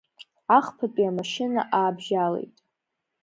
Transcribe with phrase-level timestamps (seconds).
[0.57, 2.53] Ахԥатәи амашьына аабжьалеит.